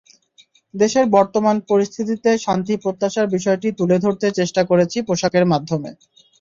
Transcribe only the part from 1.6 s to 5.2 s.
পরিস্থিতিতে শান্তি প্রত্যাশার বিষয়টি তুলে ধরতে চেষ্টা করেছি